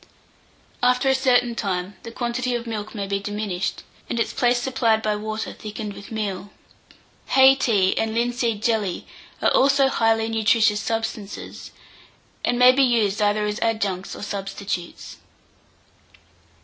After 0.81 1.09
a 1.09 1.13
certain 1.13 1.53
time, 1.53 1.95
the 2.01 2.11
quantity 2.11 2.55
of 2.55 2.65
milk 2.65 2.95
may 2.95 3.05
be 3.05 3.19
diminished, 3.19 3.83
and 4.09 4.19
its 4.19 4.33
place 4.33 4.59
supplied 4.59 5.03
by 5.03 5.15
water 5.15 5.53
thickened 5.53 5.93
with 5.93 6.11
meal. 6.11 6.49
Hay 7.27 7.53
tea 7.53 7.95
and 7.99 8.15
linseed 8.15 8.63
jelly 8.63 9.05
are 9.43 9.51
also 9.51 9.89
highly 9.89 10.27
nutritious 10.27 10.81
substances, 10.81 11.69
and 12.43 12.57
may 12.57 12.71
be 12.71 12.81
used 12.81 13.21
either 13.21 13.45
as 13.45 13.59
adjuncts 13.61 14.15
or 14.15 14.23
substitutes. 14.23 15.17